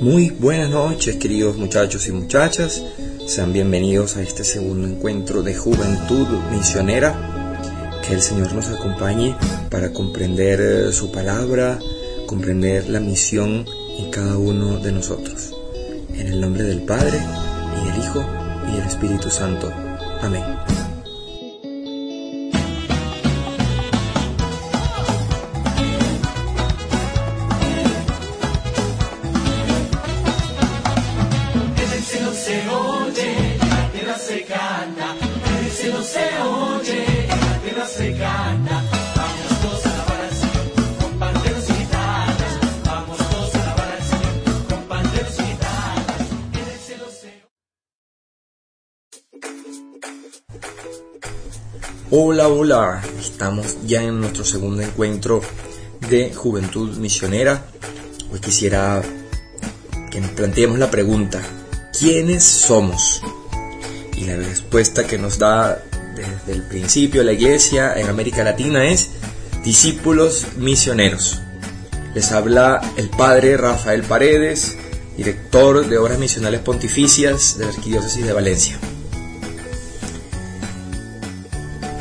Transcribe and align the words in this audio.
Muy 0.00 0.30
buenas 0.30 0.70
noches, 0.70 1.16
queridos 1.16 1.56
muchachos 1.56 2.06
y 2.06 2.12
muchachas. 2.12 2.80
Sean 3.26 3.52
bienvenidos 3.52 4.16
a 4.16 4.22
este 4.22 4.44
segundo 4.44 4.86
encuentro 4.86 5.42
de 5.42 5.52
Juventud 5.52 6.28
Misionera. 6.52 7.60
Que 8.06 8.14
el 8.14 8.22
Señor 8.22 8.52
nos 8.52 8.68
acompañe 8.68 9.34
para 9.68 9.92
comprender 9.92 10.60
eh, 10.60 10.92
su 10.92 11.10
palabra, 11.10 11.80
comprender 12.26 12.88
la 12.88 13.00
misión 13.00 13.66
en 13.98 14.10
cada 14.12 14.38
uno 14.38 14.78
de 14.78 14.92
nosotros. 14.92 15.52
En 16.14 16.28
el 16.28 16.40
nombre 16.40 16.62
del 16.62 16.82
Padre, 16.82 17.18
y 17.18 17.90
del 17.90 17.98
Hijo, 17.98 18.24
y 18.68 18.76
del 18.76 18.86
Espíritu 18.86 19.28
Santo. 19.28 19.72
Amén. 20.20 20.44
Hola, 52.12 52.46
hola, 52.46 53.02
estamos 53.18 53.78
ya 53.84 54.00
en 54.00 54.20
nuestro 54.20 54.44
segundo 54.44 54.80
encuentro 54.80 55.40
de 56.08 56.32
Juventud 56.32 56.96
Misionera. 56.98 57.66
Hoy 58.32 58.38
quisiera 58.38 59.02
que 60.12 60.20
nos 60.20 60.30
planteemos 60.30 60.78
la 60.78 60.88
pregunta, 60.88 61.42
¿quiénes 61.98 62.44
somos? 62.44 63.20
Y 64.16 64.24
la 64.26 64.36
respuesta 64.36 65.04
que 65.04 65.18
nos 65.18 65.40
da 65.40 65.82
desde 66.14 66.52
el 66.52 66.62
principio 66.68 67.24
la 67.24 67.32
Iglesia 67.32 67.94
en 67.96 68.08
América 68.08 68.44
Latina 68.44 68.84
es 68.84 69.10
discípulos 69.64 70.46
misioneros. 70.58 71.42
Les 72.14 72.30
habla 72.30 72.80
el 72.96 73.10
Padre 73.10 73.56
Rafael 73.56 74.04
Paredes, 74.04 74.76
director 75.16 75.84
de 75.84 75.98
Obras 75.98 76.20
Misionales 76.20 76.60
Pontificias 76.60 77.58
de 77.58 77.64
la 77.64 77.72
Arquidiócesis 77.72 78.24
de 78.24 78.32
Valencia. 78.32 78.78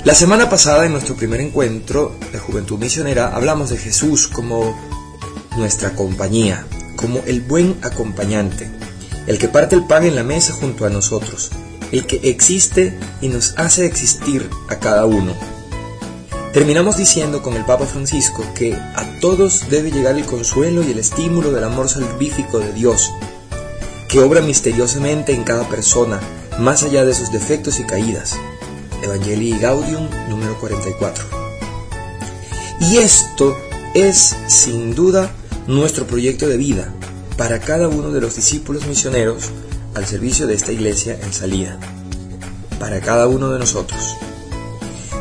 La 0.06 0.14
semana 0.14 0.52
pasada, 0.52 0.86
en 0.86 0.92
nuestro 0.92 1.16
primer 1.16 1.42
encuentro 1.42 2.16
de 2.32 2.38
Juventud 2.38 2.78
Misionera, 2.78 3.36
hablamos 3.36 3.72
de 3.72 3.78
Jesús 3.78 4.28
como 4.28 4.78
nuestra 5.58 5.96
compañía, 5.96 6.68
como 6.96 7.24
el 7.26 7.42
buen 7.42 7.76
acompañante, 7.82 8.70
el 9.26 9.40
que 9.40 9.48
parte 9.48 9.76
el 9.76 9.88
pan 9.88 10.04
en 10.04 10.14
la 10.14 10.24
mesa 10.24 10.54
junto 10.54 10.86
a 10.86 10.92
nosotros, 10.92 11.50
el 11.92 12.06
que 12.06 12.18
existe 12.30 12.96
y 13.20 13.30
nos 13.30 13.58
hace 13.58 13.88
existir 13.88 14.48
a 14.70 14.76
cada 14.76 15.08
uno. 15.08 15.34
Terminamos 16.54 16.98
diciendo 16.98 17.42
con 17.42 17.56
el 17.56 17.66
Papa 17.66 17.88
Francisco 17.88 18.46
que 18.54 18.76
a 18.76 19.20
todos 19.22 19.72
debe 19.72 19.90
llegar 19.90 20.16
el 20.18 20.26
consuelo 20.26 20.84
y 20.84 20.92
el 20.92 21.00
estímulo 21.00 21.52
del 21.52 21.64
amor 21.64 21.90
salvífico 21.90 22.60
de 22.60 22.74
Dios, 22.74 23.10
que 24.08 24.20
obra 24.20 24.42
misteriosamente 24.42 25.34
en 25.34 25.44
cada 25.44 25.68
persona, 25.68 26.20
más 26.60 26.84
allá 26.84 27.06
de 27.06 27.16
sus 27.16 27.32
defectos 27.32 27.80
y 27.80 27.86
caídas 27.86 28.38
Evangelii 29.06 29.60
Gaudium 29.60 30.10
número 30.30 30.60
44. 30.60 31.24
Y 32.82 32.98
esto 32.98 33.56
es 33.94 34.36
sin 34.48 34.96
duda 34.96 35.32
nuestro 35.68 36.06
proyecto 36.08 36.48
de 36.48 36.58
vida 36.58 36.92
para 37.38 37.60
cada 37.60 37.88
uno 37.88 38.12
de 38.12 38.22
los 38.22 38.36
discípulos 38.36 38.88
misioneros 38.88 39.46
al 39.94 40.06
servicio 40.06 40.48
de 40.48 40.56
esta 40.56 40.72
iglesia 40.72 41.18
en 41.22 41.32
salida, 41.32 41.78
para 42.80 43.00
cada 43.00 43.28
uno 43.28 43.52
de 43.52 43.60
nosotros. 43.60 44.18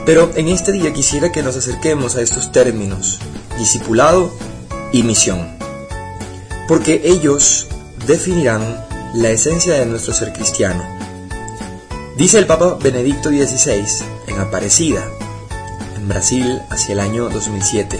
Pero 0.06 0.30
en 0.34 0.48
este 0.48 0.72
día 0.72 0.92
quisiera 0.92 1.30
que 1.30 1.42
nos 1.42 1.56
acerquemos 1.56 2.16
a 2.16 2.22
estos 2.22 2.52
términos, 2.52 3.20
discipulado 3.58 4.30
y 4.92 5.02
misión, 5.02 5.56
porque 6.68 7.02
ellos 7.04 7.68
definirán 8.06 8.62
la 9.14 9.30
esencia 9.30 9.74
de 9.74 9.86
nuestro 9.86 10.12
ser 10.12 10.32
cristiano 10.32 11.03
Dice 12.16 12.38
el 12.38 12.46
Papa 12.46 12.78
Benedicto 12.80 13.30
XVI 13.30 13.84
en 14.28 14.38
Aparecida, 14.38 15.04
en 15.96 16.08
Brasil, 16.08 16.62
hacia 16.70 16.92
el 16.92 17.00
año 17.00 17.28
2007. 17.28 17.98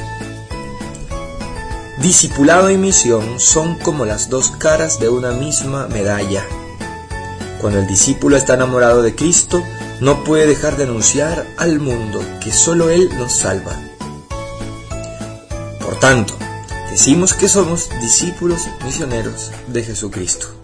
Discipulado 2.01 2.71
y 2.71 2.79
misión 2.79 3.41
son 3.41 3.77
como 3.77 4.05
las 4.05 4.31
dos 4.31 4.53
caras 4.53 5.01
de 5.01 5.09
una 5.09 5.33
misma 5.33 5.89
medalla. 5.89 6.47
Cuando 7.61 7.81
el 7.81 7.89
discípulo 7.89 8.37
está 8.37 8.55
enamorado 8.55 9.03
de 9.03 9.17
Cristo, 9.17 9.65
no 10.01 10.23
puede 10.23 10.47
dejar 10.47 10.77
de 10.77 10.85
anunciar 10.85 11.45
al 11.57 11.81
mundo 11.81 12.23
que 12.41 12.53
solo 12.53 12.91
Él 12.91 13.11
nos 13.19 13.33
salva. 13.33 13.77
Por 15.81 15.99
tanto, 15.99 16.35
decimos 16.89 17.35
que 17.35 17.49
somos 17.49 17.91
discípulos 18.01 18.69
misioneros 18.85 19.51
de 19.67 19.83
Jesucristo. 19.83 20.64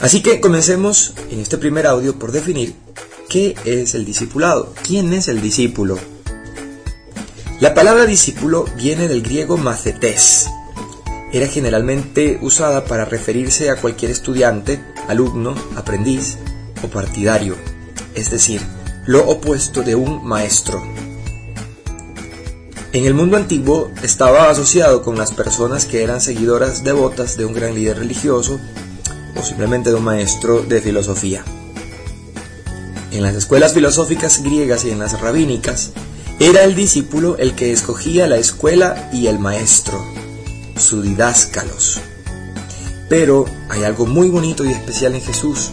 Así 0.00 0.22
que 0.22 0.40
comencemos 0.40 1.14
en 1.30 1.40
este 1.40 1.58
primer 1.58 1.86
audio 1.86 2.18
por 2.18 2.30
definir 2.30 2.74
qué 3.28 3.56
es 3.64 3.94
el 3.94 4.04
discipulado, 4.04 4.72
quién 4.86 5.12
es 5.12 5.26
el 5.26 5.40
discípulo. 5.40 5.98
La 7.60 7.74
palabra 7.74 8.06
discípulo 8.06 8.64
viene 8.76 9.08
del 9.08 9.22
griego 9.22 9.56
macetes. 9.56 10.48
Era 11.32 11.48
generalmente 11.48 12.38
usada 12.40 12.84
para 12.84 13.04
referirse 13.04 13.70
a 13.70 13.76
cualquier 13.76 14.12
estudiante, 14.12 14.80
alumno, 15.08 15.54
aprendiz 15.74 16.38
o 16.84 16.86
partidario, 16.86 17.56
es 18.14 18.30
decir, 18.30 18.62
lo 19.04 19.28
opuesto 19.28 19.82
de 19.82 19.96
un 19.96 20.24
maestro. 20.24 20.80
En 22.92 23.04
el 23.04 23.14
mundo 23.14 23.36
antiguo 23.36 23.90
estaba 24.02 24.48
asociado 24.48 25.02
con 25.02 25.18
las 25.18 25.32
personas 25.32 25.84
que 25.84 26.04
eran 26.04 26.20
seguidoras 26.20 26.84
devotas 26.84 27.36
de 27.36 27.44
un 27.44 27.52
gran 27.52 27.74
líder 27.74 27.98
religioso 27.98 28.60
o 29.38 29.42
simplemente 29.42 29.90
de 29.90 29.96
un 29.96 30.04
maestro 30.04 30.62
de 30.62 30.80
filosofía. 30.80 31.44
En 33.10 33.22
las 33.22 33.34
escuelas 33.34 33.72
filosóficas 33.72 34.42
griegas 34.42 34.84
y 34.84 34.90
en 34.90 34.98
las 34.98 35.20
rabínicas, 35.20 35.92
era 36.40 36.62
el 36.62 36.74
discípulo 36.74 37.36
el 37.38 37.54
que 37.54 37.72
escogía 37.72 38.26
la 38.26 38.36
escuela 38.36 39.08
y 39.12 39.26
el 39.26 39.38
maestro, 39.38 40.04
su 40.76 41.02
didáscalos. 41.02 42.00
Pero 43.08 43.46
hay 43.68 43.84
algo 43.84 44.06
muy 44.06 44.28
bonito 44.28 44.64
y 44.64 44.70
especial 44.70 45.14
en 45.14 45.22
Jesús, 45.22 45.70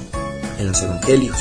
en 0.57 0.67
los 0.67 0.81
evangelios, 0.81 1.37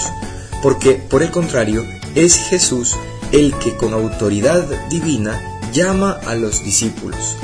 porque 0.62 0.94
por 0.94 1.22
el 1.22 1.30
contrario, 1.30 1.84
es 2.14 2.36
Jesús 2.36 2.96
el 3.32 3.54
que 3.58 3.76
con 3.76 3.94
autoridad 3.94 4.64
divina 4.90 5.40
llama 5.72 6.20
a 6.26 6.34
los 6.34 6.64
discípulos, 6.64 7.36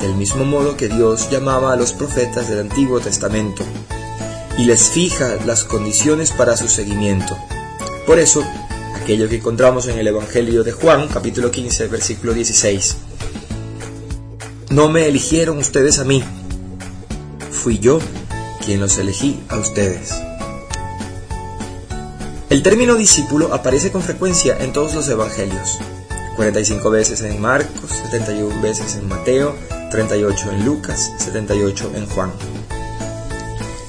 del 0.00 0.14
mismo 0.14 0.44
modo 0.44 0.76
que 0.76 0.88
Dios 0.88 1.30
llamaba 1.30 1.72
a 1.72 1.76
los 1.76 1.92
profetas 1.92 2.48
del 2.48 2.60
Antiguo 2.60 3.00
Testamento 3.00 3.64
y 4.58 4.64
les 4.64 4.90
fija 4.90 5.36
las 5.46 5.64
condiciones 5.64 6.30
para 6.30 6.56
su 6.56 6.68
seguimiento. 6.68 7.36
Por 8.06 8.18
eso, 8.18 8.44
aquello 9.00 9.28
que 9.28 9.36
encontramos 9.36 9.86
en 9.88 9.98
el 9.98 10.08
Evangelio 10.08 10.64
de 10.64 10.72
Juan, 10.72 11.08
capítulo 11.08 11.50
15, 11.50 11.88
versículo 11.88 12.34
16. 12.34 12.96
No 14.70 14.88
me 14.88 15.06
eligieron 15.06 15.58
ustedes 15.58 15.98
a 15.98 16.04
mí, 16.04 16.22
fui 17.50 17.78
yo 17.78 18.00
quien 18.64 18.80
los 18.80 18.98
elegí 18.98 19.40
a 19.48 19.58
ustedes. 19.58 20.12
El 22.50 22.62
término 22.62 22.96
discípulo 22.96 23.54
aparece 23.54 23.90
con 23.90 24.02
frecuencia 24.02 24.58
en 24.60 24.72
todos 24.72 24.94
los 24.94 25.08
evangelios, 25.08 25.78
45 26.36 26.90
veces 26.90 27.22
en 27.22 27.40
Marcos, 27.40 27.90
71 28.10 28.60
veces 28.60 28.96
en 28.96 29.08
Mateo, 29.08 29.54
38 29.90 30.50
en 30.52 30.64
Lucas, 30.64 31.12
78 31.18 31.92
en 31.94 32.06
Juan. 32.06 32.32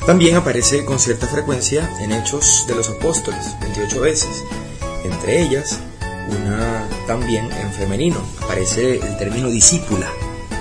También 0.06 0.36
aparece 0.36 0.84
con 0.84 1.00
cierta 1.00 1.28
frecuencia 1.28 1.90
en 2.02 2.12
Hechos 2.12 2.66
de 2.68 2.76
los 2.76 2.90
Apóstoles, 2.90 3.56
28 3.62 4.02
veces. 4.02 4.44
Entre 5.06 5.42
ellas, 5.42 5.80
una 6.28 6.86
también 7.08 7.50
en 7.52 7.72
femenino, 7.72 8.22
aparece 8.42 8.96
el 8.96 9.18
término 9.18 9.50
discípula, 9.50 10.12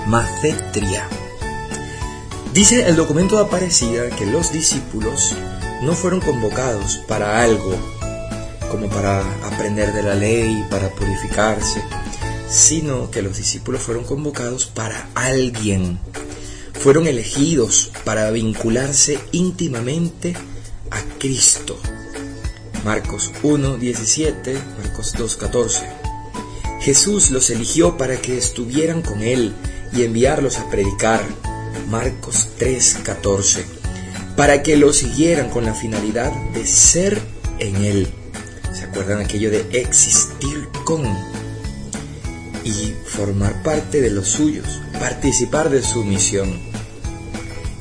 macetria. 0.07 1.09
Dice 2.53 2.87
el 2.87 2.95
documento 2.95 3.35
de 3.35 3.43
Aparecida 3.43 4.09
que 4.11 4.25
los 4.25 4.53
discípulos 4.53 5.35
no 5.81 5.91
fueron 5.91 6.21
convocados 6.21 7.01
para 7.05 7.41
algo, 7.41 7.75
como 8.71 8.87
para 8.87 9.19
aprender 9.45 9.91
de 9.91 10.03
la 10.03 10.15
ley, 10.15 10.65
para 10.69 10.87
purificarse, 10.89 11.83
sino 12.47 13.11
que 13.11 13.21
los 13.21 13.35
discípulos 13.35 13.81
fueron 13.81 14.05
convocados 14.05 14.67
para 14.67 15.09
alguien, 15.15 15.99
fueron 16.83 17.07
elegidos 17.07 17.91
para 18.03 18.29
vincularse 18.29 19.17
íntimamente 19.31 20.33
a 20.91 21.01
Cristo. 21.17 21.79
Marcos 22.83 23.31
1, 23.41 23.77
17, 23.77 24.57
Marcos 24.81 25.13
2, 25.17 25.37
14. 25.37 25.85
Jesús 26.81 27.31
los 27.31 27.49
eligió 27.51 27.95
para 27.95 28.17
que 28.17 28.37
estuvieran 28.37 29.01
con 29.01 29.21
Él 29.21 29.53
y 29.93 30.03
enviarlos 30.03 30.57
a 30.57 30.69
predicar, 30.69 31.21
Marcos 31.89 32.49
3:14, 32.59 33.63
para 34.35 34.61
que 34.61 34.75
lo 34.75 34.91
siguieran 34.91 35.49
con 35.51 35.63
la 35.63 35.73
finalidad 35.73 36.33
de 36.51 36.67
ser 36.67 37.17
en 37.59 37.77
Él. 37.77 38.09
¿Se 38.73 38.83
acuerdan 38.83 39.21
aquello 39.21 39.51
de 39.51 39.65
existir 39.71 40.67
con? 40.83 41.05
Y 42.65 42.93
formar 43.05 43.63
parte 43.63 44.01
de 44.01 44.09
los 44.09 44.27
suyos, 44.27 44.81
participar 44.99 45.69
de 45.69 45.81
su 45.81 46.03
misión. 46.03 46.72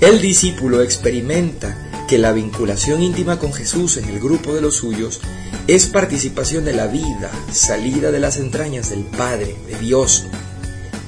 El 0.02 0.20
discípulo 0.20 0.82
experimenta 0.82 1.76
que 2.08 2.19
la 2.19 2.32
vinculación 2.32 3.04
íntima 3.04 3.38
con 3.38 3.52
Jesús 3.52 3.99
en 3.99 4.08
el 4.08 4.19
grupo 4.19 4.52
de 4.52 4.60
los 4.60 4.75
suyos 4.75 5.20
es 5.69 5.87
participación 5.87 6.64
de 6.64 6.72
la 6.72 6.88
vida, 6.88 7.31
salida 7.52 8.10
de 8.10 8.19
las 8.19 8.37
entrañas 8.38 8.90
del 8.90 9.04
Padre, 9.04 9.54
de 9.69 9.78
Dios. 9.78 10.26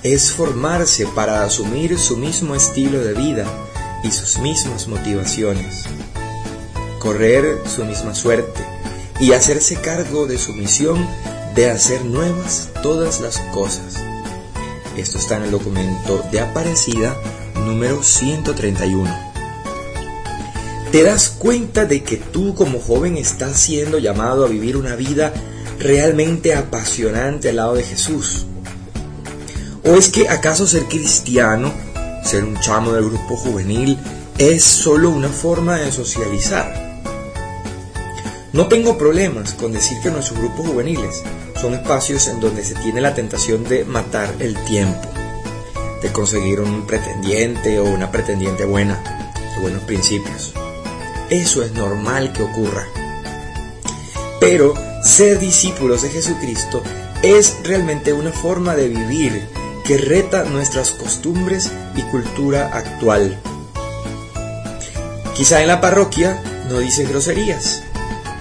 Es 0.04 0.30
formarse 0.30 1.08
para 1.08 1.42
asumir 1.42 1.98
su 1.98 2.16
mismo 2.16 2.54
estilo 2.54 3.00
de 3.00 3.14
vida 3.14 3.46
y 4.04 4.12
sus 4.12 4.38
mismas 4.38 4.86
motivaciones. 4.86 5.86
Correr 7.00 7.62
su 7.66 7.84
misma 7.84 8.14
suerte 8.14 8.64
y 9.18 9.32
hacerse 9.32 9.74
cargo 9.80 10.28
de 10.28 10.38
su 10.38 10.52
misión 10.52 11.04
de 11.56 11.68
hacer 11.68 12.04
nuevas 12.04 12.68
todas 12.80 13.20
las 13.20 13.40
cosas. 13.52 13.96
Esto 14.96 15.18
está 15.18 15.38
en 15.38 15.42
el 15.42 15.50
documento 15.50 16.24
de 16.30 16.38
Aparecida 16.38 17.16
número 17.64 18.02
131 18.02 19.34
te 20.94 21.02
das 21.02 21.28
cuenta 21.28 21.86
de 21.86 22.04
que 22.04 22.18
tú 22.18 22.54
como 22.54 22.78
joven 22.78 23.16
estás 23.16 23.58
siendo 23.58 23.98
llamado 23.98 24.44
a 24.44 24.48
vivir 24.48 24.76
una 24.76 24.94
vida 24.94 25.32
realmente 25.80 26.54
apasionante 26.54 27.48
al 27.48 27.56
lado 27.56 27.74
de 27.74 27.82
Jesús? 27.82 28.46
¿O 29.84 29.96
es 29.96 30.08
que 30.08 30.28
acaso 30.28 30.68
ser 30.68 30.84
cristiano, 30.84 31.72
ser 32.24 32.44
un 32.44 32.60
chamo 32.60 32.92
del 32.92 33.06
grupo 33.06 33.36
juvenil, 33.36 33.98
es 34.38 34.62
solo 34.62 35.10
una 35.10 35.30
forma 35.30 35.78
de 35.78 35.90
socializar? 35.90 37.02
No 38.52 38.68
tengo 38.68 38.96
problemas 38.96 39.54
con 39.54 39.72
decir 39.72 39.98
que 40.00 40.12
nuestros 40.12 40.38
grupos 40.38 40.68
juveniles 40.68 41.24
son 41.60 41.74
espacios 41.74 42.28
en 42.28 42.38
donde 42.38 42.64
se 42.64 42.76
tiene 42.76 43.00
la 43.00 43.14
tentación 43.14 43.64
de 43.64 43.84
matar 43.84 44.32
el 44.38 44.54
tiempo, 44.62 45.08
de 46.04 46.12
conseguir 46.12 46.60
un 46.60 46.86
pretendiente 46.86 47.80
o 47.80 47.84
una 47.84 48.12
pretendiente 48.12 48.66
buena, 48.66 49.32
de 49.54 49.62
buenos 49.62 49.82
principios. 49.84 50.52
Eso 51.30 51.62
es 51.62 51.72
normal 51.72 52.34
que 52.34 52.42
ocurra. 52.42 52.86
Pero 54.38 54.74
ser 55.02 55.38
discípulos 55.38 56.02
de 56.02 56.10
Jesucristo 56.10 56.82
es 57.22 57.56
realmente 57.62 58.12
una 58.12 58.32
forma 58.32 58.76
de 58.76 58.88
vivir 58.88 59.48
que 59.86 59.96
reta 59.96 60.44
nuestras 60.44 60.90
costumbres 60.90 61.72
y 61.96 62.02
cultura 62.02 62.68
actual. 62.74 63.40
Quizá 65.34 65.62
en 65.62 65.68
la 65.68 65.80
parroquia 65.80 66.38
no 66.68 66.80
dicen 66.80 67.08
groserías, 67.08 67.82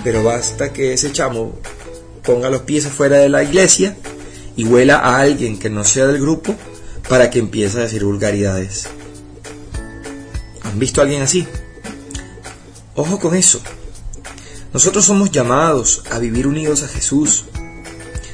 pero 0.04 0.22
basta 0.22 0.74
que 0.74 0.92
ese 0.92 1.14
chamo 1.14 1.54
ponga 2.26 2.50
los 2.50 2.64
pies 2.64 2.88
afuera 2.88 3.20
de 3.20 3.30
la 3.30 3.42
iglesia 3.42 3.96
y 4.58 4.66
huela 4.66 4.98
a 4.98 5.22
alguien 5.22 5.58
que 5.58 5.70
no 5.70 5.86
sea 5.86 6.08
del 6.08 6.20
grupo 6.20 6.54
para 7.14 7.30
que 7.30 7.38
empiece 7.38 7.78
a 7.78 7.82
decir 7.82 8.04
vulgaridades. 8.04 8.88
¿Han 10.64 10.80
visto 10.80 11.00
a 11.00 11.04
alguien 11.04 11.22
así? 11.22 11.48
Ojo 12.96 13.20
con 13.20 13.36
eso. 13.36 13.62
Nosotros 14.74 15.06
somos 15.06 15.30
llamados 15.30 16.02
a 16.10 16.18
vivir 16.18 16.48
unidos 16.48 16.82
a 16.82 16.88
Jesús. 16.88 17.46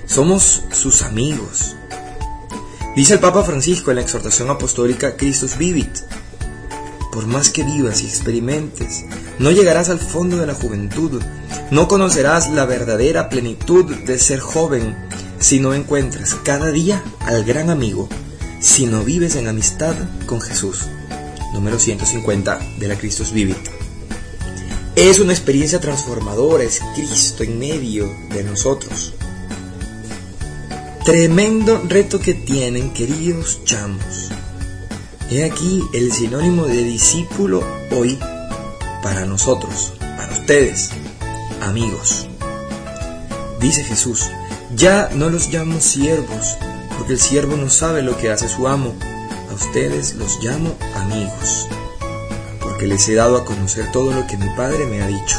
Somos 0.06 0.62
sus 0.72 1.02
amigos. 1.02 1.76
Dice 2.96 3.16
el 3.16 3.20
Papa 3.20 3.44
Francisco 3.44 3.92
en 3.92 3.98
la 3.98 4.02
exhortación 4.02 4.50
apostólica 4.50 5.18
Christus 5.18 5.58
Vivit. 5.58 5.98
Por 7.12 7.28
más 7.28 7.50
que 7.50 7.64
vivas 7.64 8.02
y 8.02 8.06
experimentes, 8.06 9.04
no 9.40 9.52
llegarás 9.52 9.90
al 9.90 10.00
fondo 10.00 10.38
de 10.38 10.48
la 10.48 10.56
juventud, 10.56 11.22
no 11.70 11.90
conocerás 11.90 12.50
la 12.50 12.64
verdadera 12.64 13.28
plenitud 13.28 13.94
de 13.94 14.18
ser 14.18 14.40
joven 14.40 14.96
si 15.38 15.60
no 15.60 15.74
encuentras 15.74 16.34
cada 16.36 16.72
día 16.72 17.04
al 17.26 17.44
gran 17.44 17.70
amigo, 17.70 18.08
si 18.60 18.86
no 18.86 19.04
vives 19.04 19.36
en 19.36 19.48
amistad 19.48 19.96
con 20.26 20.42
Jesús. 20.42 20.88
Número 21.54 21.80
150 21.80 22.60
de 22.78 22.88
la 22.88 22.96
Christus 22.96 23.32
Vivit. 23.32 23.58
Es 24.96 25.20
una 25.20 25.34
experiencia 25.34 25.80
transformadora, 25.80 26.64
es 26.64 26.82
Cristo 26.94 27.44
en 27.44 27.58
medio 27.58 28.14
de 28.30 28.44
nosotros. 28.44 29.14
Tremendo 31.06 31.82
reto 31.88 32.20
que 32.20 32.34
tienen, 32.34 32.94
queridos 32.94 33.62
chamos. 33.64 34.30
He 35.32 35.44
aquí 35.44 35.82
el 35.94 36.12
sinónimo 36.12 36.66
de 36.66 36.84
discípulo 36.84 37.64
hoy 37.92 38.20
para 39.02 39.26
nosotros, 39.26 39.94
para 40.00 40.34
ustedes, 40.34 40.90
amigos. 41.62 42.28
Dice 43.60 43.84
Jesús, 43.84 44.30
ya 44.76 45.10
no 45.16 45.30
los 45.30 45.50
llamo 45.50 45.80
siervos, 45.80 46.58
porque 47.00 47.14
el 47.14 47.20
siervo 47.20 47.58
no 47.58 47.72
sabe 47.72 48.04
lo 48.04 48.16
que 48.16 48.30
hace 48.30 48.48
su 48.48 48.68
amo. 48.68 48.94
A 49.50 49.56
ustedes 49.56 50.14
los 50.14 50.38
llamo 50.44 50.76
amigos 50.94 51.68
que 52.80 52.88
les 52.88 53.10
he 53.10 53.16
dado 53.16 53.36
a 53.36 53.44
conocer 53.44 53.92
todo 53.92 54.14
lo 54.14 54.26
que 54.26 54.38
mi 54.38 54.50
Padre 54.56 54.86
me 54.86 55.02
ha 55.02 55.08
dicho. 55.08 55.38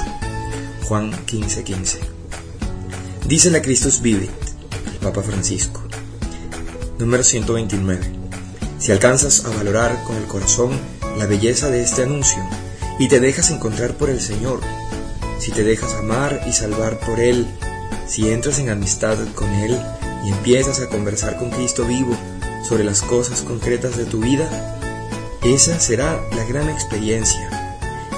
Juan 0.85 1.11
15:15. 1.25 1.99
Dice 3.27 3.51
la 3.51 3.63
Cristos 3.63 4.03
Vive, 4.03 4.29
el 4.93 4.99
Papa 4.99 5.23
Francisco. 5.23 5.81
Número 6.99 7.25
129. 7.25 8.13
Si 8.79 8.93
alcanzas 8.93 9.47
a 9.47 9.51
valorar 9.57 10.05
con 10.05 10.17
el 10.17 10.25
corazón 10.25 10.79
la 11.17 11.25
belleza 11.25 11.71
de 11.71 11.83
este 11.83 12.03
anuncio 12.03 12.47
y 12.99 13.09
te 13.09 13.21
dejas 13.21 13.51
encontrar 13.51 13.95
por 13.95 14.11
el 14.11 14.21
Señor, 14.21 14.61
si 15.39 15.51
te 15.51 15.65
dejas 15.65 15.95
amar 15.95 16.43
y 16.47 16.53
salvar 16.53 17.01
por 17.01 17.21
Él, 17.21 17.47
si 18.07 18.31
entras 18.31 18.59
en 18.59 18.69
amistad 18.69 19.17
con 19.35 19.49
Él 19.49 19.81
y 20.25 20.31
empiezas 20.31 20.81
a 20.81 20.89
conversar 20.89 21.39
con 21.39 21.51
Cristo 21.51 21.85
vivo 21.85 22.17
sobre 22.69 22.85
las 22.85 23.03
cosas 23.03 23.43
concretas 23.43 23.97
de 23.97 24.05
tu 24.05 24.21
vida, 24.21 24.49
esa 25.43 25.81
será 25.81 26.21
la 26.37 26.45
gran 26.45 26.69
experiencia. 26.69 27.49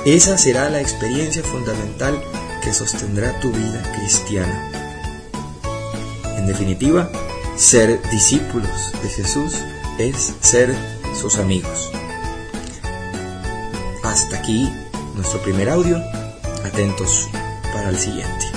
Esa 0.04 0.36
será 0.36 0.68
la 0.68 0.80
experiencia 0.80 1.42
fundamental 1.44 2.20
que 2.62 2.72
sostendrá 2.72 3.38
tu 3.40 3.52
vida 3.52 3.82
cristiana. 3.96 4.70
En 6.36 6.46
definitiva, 6.46 7.10
ser 7.56 8.00
discípulos 8.10 8.92
de 9.02 9.08
Jesús 9.08 9.54
es 9.98 10.34
ser 10.40 10.74
sus 11.14 11.38
amigos. 11.38 11.90
Hasta 14.02 14.38
aquí 14.38 14.68
nuestro 15.14 15.40
primer 15.42 15.68
audio. 15.70 15.98
Atentos 16.64 17.28
para 17.72 17.88
el 17.90 17.98
siguiente. 17.98 18.51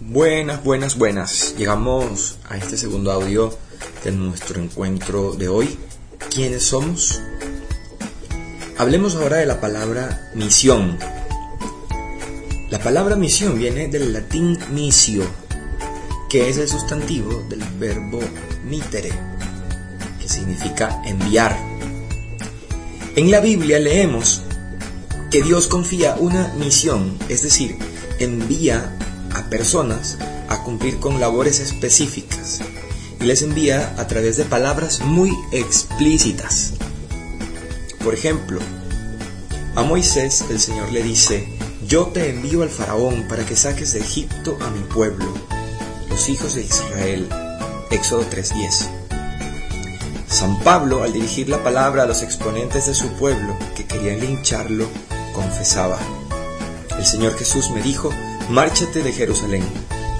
Buenas, 0.00 0.64
buenas, 0.64 0.98
buenas. 0.98 1.54
Llegamos 1.56 2.38
a 2.48 2.56
este 2.56 2.76
segundo 2.76 3.12
audio 3.12 3.56
de 4.02 4.12
nuestro 4.12 4.60
encuentro 4.60 5.32
de 5.34 5.48
hoy. 5.48 5.78
¿Quiénes 6.34 6.64
somos? 6.64 7.20
Hablemos 8.76 9.14
ahora 9.14 9.36
de 9.36 9.46
la 9.46 9.60
palabra 9.60 10.30
misión. 10.34 10.98
La 12.70 12.78
palabra 12.78 13.14
misión 13.16 13.58
viene 13.58 13.88
del 13.88 14.12
latín 14.12 14.58
misio, 14.72 15.22
que 16.28 16.48
es 16.48 16.56
el 16.56 16.68
sustantivo 16.68 17.44
del 17.48 17.62
verbo 17.78 18.20
mitere, 18.64 19.12
que 20.20 20.28
significa 20.28 21.02
enviar. 21.04 21.56
En 23.16 23.30
la 23.30 23.40
Biblia 23.40 23.78
leemos 23.78 24.42
que 25.30 25.42
Dios 25.42 25.66
confía 25.66 26.16
una 26.18 26.54
misión, 26.54 27.18
es 27.28 27.42
decir, 27.42 27.76
envía 28.18 28.96
personas 29.50 30.16
a 30.48 30.62
cumplir 30.62 30.98
con 30.98 31.20
labores 31.20 31.60
específicas 31.60 32.60
y 33.20 33.24
les 33.24 33.42
envía 33.42 33.94
a 33.98 34.06
través 34.06 34.36
de 34.36 34.44
palabras 34.44 35.00
muy 35.00 35.36
explícitas. 35.52 36.72
Por 38.02 38.14
ejemplo, 38.14 38.60
a 39.74 39.82
Moisés 39.82 40.44
el 40.48 40.58
Señor 40.58 40.90
le 40.90 41.02
dice, 41.02 41.46
yo 41.86 42.06
te 42.06 42.30
envío 42.30 42.62
al 42.62 42.70
faraón 42.70 43.26
para 43.28 43.44
que 43.44 43.56
saques 43.56 43.92
de 43.92 44.00
Egipto 44.00 44.56
a 44.60 44.70
mi 44.70 44.80
pueblo, 44.80 45.26
los 46.08 46.28
hijos 46.28 46.54
de 46.54 46.62
Israel. 46.62 47.28
Éxodo 47.90 48.24
3:10. 48.30 48.88
San 50.28 50.60
Pablo, 50.60 51.02
al 51.02 51.12
dirigir 51.12 51.48
la 51.48 51.62
palabra 51.62 52.04
a 52.04 52.06
los 52.06 52.22
exponentes 52.22 52.86
de 52.86 52.94
su 52.94 53.08
pueblo 53.14 53.56
que 53.74 53.84
querían 53.84 54.20
lincharlo, 54.20 54.86
confesaba, 55.34 55.98
el 56.96 57.04
Señor 57.04 57.36
Jesús 57.36 57.70
me 57.70 57.82
dijo, 57.82 58.10
Márchate 58.50 59.04
de 59.04 59.12
Jerusalén, 59.12 59.62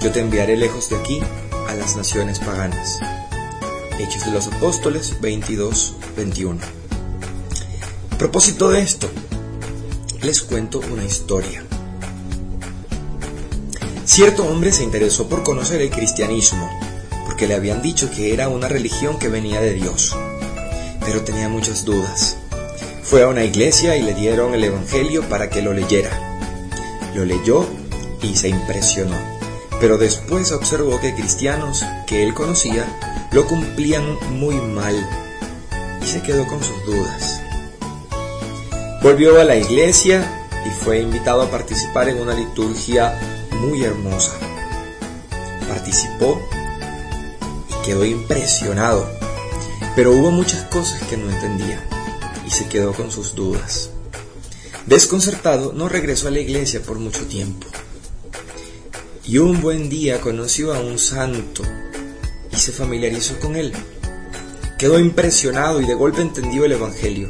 yo 0.01 0.09
te 0.13 0.21
enviaré 0.21 0.55
lejos 0.55 0.89
de 0.89 0.95
aquí 0.95 1.19
a 1.67 1.75
las 1.75 1.97
naciones 1.97 2.39
paganas. 2.39 2.97
Hechos 3.99 4.23
de 4.23 4.31
los 4.31 4.47
Apóstoles 4.47 5.19
22, 5.19 5.95
21. 6.15 6.57
A 8.09 8.17
propósito 8.17 8.69
de 8.69 8.79
esto, 8.79 9.09
les 10.21 10.43
cuento 10.43 10.79
una 10.93 11.03
historia. 11.03 11.61
Cierto 14.05 14.45
hombre 14.45 14.71
se 14.71 14.85
interesó 14.85 15.27
por 15.27 15.43
conocer 15.43 15.81
el 15.81 15.89
cristianismo, 15.89 16.69
porque 17.25 17.47
le 17.47 17.55
habían 17.55 17.81
dicho 17.81 18.09
que 18.09 18.33
era 18.33 18.47
una 18.47 18.69
religión 18.69 19.19
que 19.19 19.27
venía 19.27 19.59
de 19.59 19.73
Dios, 19.73 20.15
pero 21.01 21.21
tenía 21.23 21.49
muchas 21.49 21.83
dudas. 21.83 22.37
Fue 23.03 23.23
a 23.23 23.27
una 23.27 23.43
iglesia 23.43 23.97
y 23.97 24.03
le 24.03 24.13
dieron 24.13 24.53
el 24.53 24.63
Evangelio 24.63 25.27
para 25.27 25.49
que 25.49 25.61
lo 25.61 25.73
leyera. 25.73 26.39
Lo 27.13 27.25
leyó 27.25 27.67
y 28.21 28.35
se 28.35 28.49
impresionó, 28.49 29.17
pero 29.79 29.97
después 29.97 30.51
observó 30.51 30.99
que 30.99 31.13
cristianos 31.15 31.83
que 32.07 32.23
él 32.23 32.33
conocía 32.33 32.85
lo 33.31 33.47
cumplían 33.47 34.17
muy 34.37 34.55
mal 34.55 34.95
y 36.01 36.05
se 36.05 36.21
quedó 36.21 36.45
con 36.47 36.63
sus 36.63 36.85
dudas. 36.85 37.41
Volvió 39.01 39.39
a 39.39 39.43
la 39.43 39.55
iglesia 39.55 40.47
y 40.65 40.69
fue 40.69 40.99
invitado 40.99 41.41
a 41.41 41.49
participar 41.49 42.09
en 42.09 42.19
una 42.19 42.33
liturgia 42.33 43.19
muy 43.59 43.83
hermosa. 43.83 44.33
Participó 45.67 46.39
y 47.69 47.85
quedó 47.85 48.05
impresionado, 48.05 49.09
pero 49.95 50.11
hubo 50.11 50.31
muchas 50.31 50.63
cosas 50.65 51.01
que 51.03 51.17
no 51.17 51.31
entendía 51.31 51.83
y 52.45 52.51
se 52.51 52.67
quedó 52.67 52.93
con 52.93 53.11
sus 53.11 53.33
dudas. 53.33 53.89
Desconcertado, 54.85 55.73
no 55.73 55.87
regresó 55.89 56.27
a 56.27 56.31
la 56.31 56.39
iglesia 56.39 56.81
por 56.81 56.99
mucho 56.99 57.25
tiempo. 57.25 57.67
Y 59.25 59.37
un 59.37 59.61
buen 59.61 59.89
día 59.89 60.19
conoció 60.19 60.73
a 60.73 60.79
un 60.79 60.97
santo 60.97 61.63
y 62.51 62.55
se 62.55 62.71
familiarizó 62.71 63.39
con 63.39 63.55
él. 63.55 63.71
Quedó 64.77 64.99
impresionado 64.99 65.81
y 65.81 65.85
de 65.85 65.93
golpe 65.93 66.21
entendió 66.21 66.65
el 66.65 66.73
Evangelio 66.73 67.29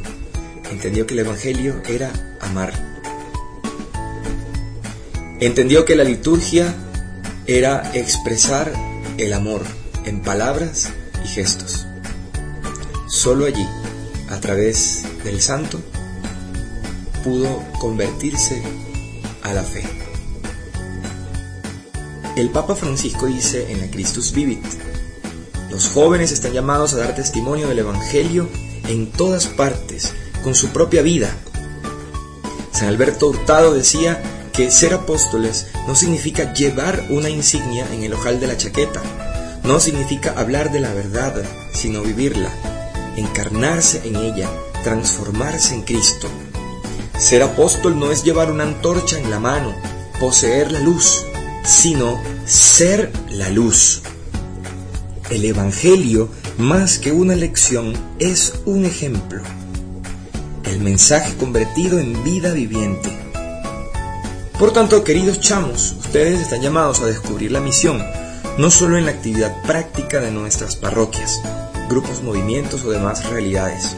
entendió 0.72 1.06
que 1.06 1.14
el 1.14 1.20
Evangelio 1.20 1.82
era 1.86 2.10
amar. 2.40 2.72
Entendió 5.40 5.84
que 5.84 5.94
la 5.94 6.04
liturgia 6.04 6.74
era 7.46 7.92
expresar 7.94 8.72
el 9.18 9.32
amor 9.32 9.62
en 10.04 10.22
palabras 10.22 10.88
y 11.24 11.28
gestos. 11.28 11.86
Solo 13.06 13.44
allí, 13.44 13.66
a 14.30 14.40
través 14.40 15.04
del 15.24 15.40
santo, 15.42 15.80
pudo 17.22 17.62
convertirse 17.78 18.62
a 19.42 19.52
la 19.52 19.62
fe. 19.62 20.01
El 22.34 22.48
Papa 22.48 22.74
Francisco 22.74 23.26
dice 23.26 23.70
en 23.70 23.80
la 23.80 23.90
Christus 23.90 24.32
Vivit, 24.32 24.64
los 25.70 25.88
jóvenes 25.88 26.32
están 26.32 26.54
llamados 26.54 26.94
a 26.94 26.96
dar 26.96 27.14
testimonio 27.14 27.68
del 27.68 27.80
Evangelio 27.80 28.48
en 28.88 29.12
todas 29.12 29.48
partes 29.48 30.14
con 30.42 30.54
su 30.54 30.68
propia 30.68 31.02
vida. 31.02 31.30
San 32.72 32.88
Alberto 32.88 33.28
Hurtado 33.28 33.74
decía 33.74 34.22
que 34.54 34.70
ser 34.70 34.94
apóstoles 34.94 35.66
no 35.86 35.94
significa 35.94 36.54
llevar 36.54 37.04
una 37.10 37.28
insignia 37.28 37.86
en 37.92 38.02
el 38.02 38.14
ojal 38.14 38.40
de 38.40 38.46
la 38.46 38.56
chaqueta, 38.56 39.02
no 39.62 39.78
significa 39.78 40.32
hablar 40.34 40.72
de 40.72 40.80
la 40.80 40.94
verdad, 40.94 41.34
sino 41.74 42.00
vivirla, 42.00 42.50
encarnarse 43.16 44.08
en 44.08 44.16
ella, 44.16 44.48
transformarse 44.82 45.74
en 45.74 45.82
Cristo. 45.82 46.28
Ser 47.18 47.42
apóstol 47.42 47.98
no 47.98 48.10
es 48.10 48.24
llevar 48.24 48.50
una 48.50 48.64
antorcha 48.64 49.18
en 49.18 49.30
la 49.30 49.38
mano, 49.38 49.74
poseer 50.18 50.72
la 50.72 50.80
luz, 50.80 51.26
sino 51.64 52.20
ser 52.44 53.12
la 53.30 53.48
luz. 53.50 54.02
El 55.30 55.44
Evangelio, 55.44 56.28
más 56.58 56.98
que 56.98 57.12
una 57.12 57.34
lección, 57.34 57.94
es 58.18 58.54
un 58.64 58.84
ejemplo 58.84 59.42
el 60.72 60.80
mensaje 60.80 61.36
convertido 61.36 61.98
en 61.98 62.24
vida 62.24 62.52
viviente. 62.52 63.10
Por 64.58 64.72
tanto, 64.72 65.04
queridos 65.04 65.40
chamos, 65.40 65.92
ustedes 65.98 66.40
están 66.40 66.62
llamados 66.62 67.00
a 67.00 67.06
descubrir 67.06 67.52
la 67.52 67.60
misión, 67.60 68.02
no 68.58 68.70
solo 68.70 68.96
en 68.96 69.04
la 69.04 69.10
actividad 69.10 69.60
práctica 69.62 70.20
de 70.20 70.30
nuestras 70.30 70.76
parroquias, 70.76 71.40
grupos, 71.88 72.22
movimientos 72.22 72.84
o 72.84 72.90
demás 72.90 73.28
realidades. 73.28 73.96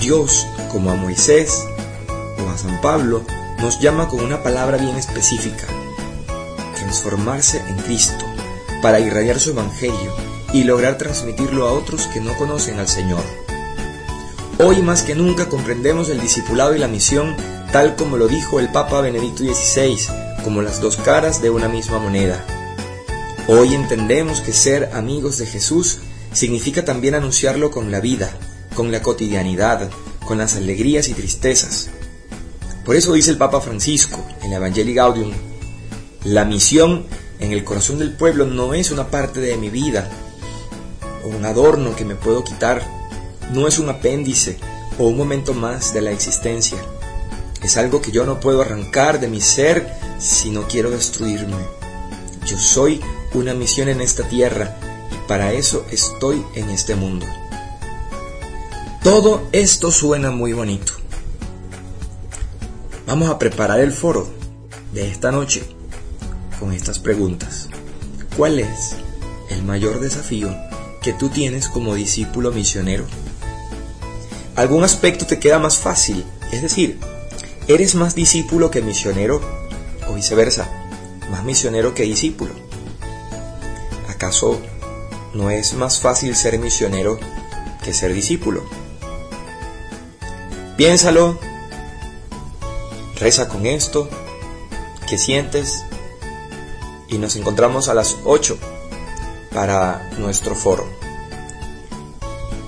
Dios, 0.00 0.46
como 0.72 0.90
a 0.90 0.96
Moisés 0.96 1.62
o 2.44 2.48
a 2.50 2.58
San 2.58 2.80
Pablo, 2.80 3.22
nos 3.60 3.80
llama 3.80 4.08
con 4.08 4.24
una 4.24 4.42
palabra 4.42 4.76
bien 4.76 4.96
específica, 4.96 5.66
transformarse 6.76 7.58
en 7.58 7.76
Cristo, 7.78 8.24
para 8.82 9.00
irradiar 9.00 9.40
su 9.40 9.50
Evangelio 9.50 10.14
y 10.52 10.62
lograr 10.62 10.96
transmitirlo 10.96 11.66
a 11.66 11.72
otros 11.72 12.06
que 12.06 12.20
no 12.20 12.36
conocen 12.36 12.78
al 12.78 12.86
Señor. 12.86 13.24
Hoy 14.58 14.80
más 14.82 15.02
que 15.02 15.14
nunca 15.14 15.48
comprendemos 15.48 16.08
el 16.08 16.20
discipulado 16.20 16.74
y 16.74 16.78
la 16.78 16.88
misión 16.88 17.34
tal 17.72 17.96
como 17.96 18.16
lo 18.16 18.28
dijo 18.28 18.60
el 18.60 18.70
Papa 18.70 19.00
Benedicto 19.00 19.42
XVI, 19.42 19.98
como 20.44 20.62
las 20.62 20.80
dos 20.80 20.96
caras 20.96 21.42
de 21.42 21.50
una 21.50 21.68
misma 21.68 21.98
moneda. 21.98 22.44
Hoy 23.48 23.74
entendemos 23.74 24.40
que 24.40 24.52
ser 24.52 24.90
amigos 24.94 25.38
de 25.38 25.46
Jesús 25.46 25.98
significa 26.32 26.84
también 26.84 27.14
anunciarlo 27.14 27.70
con 27.70 27.90
la 27.90 28.00
vida, 28.00 28.30
con 28.74 28.92
la 28.92 29.02
cotidianidad, 29.02 29.90
con 30.24 30.38
las 30.38 30.56
alegrías 30.56 31.08
y 31.08 31.14
tristezas. 31.14 31.90
Por 32.84 32.96
eso 32.96 33.12
dice 33.12 33.30
el 33.30 33.36
Papa 33.36 33.60
Francisco 33.60 34.24
en 34.42 34.50
la 34.50 34.56
Evangelii 34.56 34.94
Gaudium, 34.94 35.32
la 36.24 36.44
misión 36.44 37.06
en 37.38 37.52
el 37.52 37.64
corazón 37.64 37.98
del 37.98 38.16
pueblo 38.16 38.46
no 38.46 38.74
es 38.74 38.90
una 38.90 39.08
parte 39.08 39.40
de 39.40 39.56
mi 39.56 39.68
vida 39.70 40.10
o 41.24 41.28
un 41.28 41.44
adorno 41.44 41.94
que 41.94 42.04
me 42.04 42.14
puedo 42.14 42.44
quitar 42.44 42.82
no 43.52 43.68
es 43.68 43.78
un 43.78 43.88
apéndice 43.88 44.58
o 44.98 45.06
un 45.06 45.16
momento 45.16 45.54
más 45.54 45.92
de 45.92 46.00
la 46.00 46.10
existencia. 46.10 46.78
Es 47.62 47.76
algo 47.76 48.00
que 48.00 48.10
yo 48.10 48.24
no 48.24 48.40
puedo 48.40 48.62
arrancar 48.62 49.20
de 49.20 49.28
mi 49.28 49.40
ser 49.40 49.88
si 50.18 50.50
no 50.50 50.66
quiero 50.68 50.90
destruirme. 50.90 51.56
Yo 52.44 52.58
soy 52.58 53.00
una 53.34 53.54
misión 53.54 53.88
en 53.88 54.00
esta 54.00 54.24
tierra 54.28 54.76
y 55.12 55.28
para 55.28 55.52
eso 55.52 55.84
estoy 55.90 56.44
en 56.54 56.70
este 56.70 56.94
mundo. 56.94 57.26
Todo 59.02 59.46
esto 59.52 59.90
suena 59.90 60.30
muy 60.30 60.52
bonito. 60.52 60.92
Vamos 63.06 63.30
a 63.30 63.38
preparar 63.38 63.80
el 63.80 63.92
foro 63.92 64.28
de 64.92 65.08
esta 65.08 65.30
noche 65.30 65.75
con 66.58 66.72
estas 66.72 66.98
preguntas. 66.98 67.68
¿Cuál 68.36 68.58
es 68.58 68.96
el 69.50 69.62
mayor 69.62 70.00
desafío 70.00 70.54
que 71.02 71.12
tú 71.12 71.28
tienes 71.28 71.68
como 71.68 71.94
discípulo 71.94 72.52
misionero? 72.52 73.06
algún 74.56 74.84
aspecto 74.84 75.26
te 75.26 75.38
queda 75.38 75.58
más 75.58 75.78
fácil, 75.78 76.24
es 76.50 76.62
decir, 76.62 76.98
eres 77.68 77.94
más 77.94 78.14
discípulo 78.14 78.70
que 78.70 78.82
misionero 78.82 79.40
o 80.08 80.14
viceversa, 80.14 80.68
más 81.30 81.44
misionero 81.44 81.94
que 81.94 82.04
discípulo. 82.04 82.52
¿Acaso 84.08 84.60
no 85.34 85.50
es 85.50 85.74
más 85.74 86.00
fácil 86.00 86.34
ser 86.34 86.58
misionero 86.58 87.20
que 87.84 87.92
ser 87.92 88.14
discípulo? 88.14 88.64
Piénsalo, 90.78 91.38
reza 93.20 93.48
con 93.48 93.66
esto, 93.66 94.08
¿qué 95.06 95.18
sientes? 95.18 95.84
Y 97.08 97.18
nos 97.18 97.36
encontramos 97.36 97.88
a 97.88 97.94
las 97.94 98.16
8 98.24 98.58
para 99.52 100.10
nuestro 100.18 100.54
foro. 100.54 100.86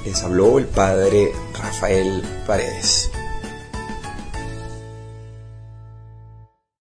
Les 0.05 0.23
habló 0.23 0.59
el 0.59 0.67
Padre 0.67 1.33
Rafael 1.61 2.23
Paredes. 2.47 3.11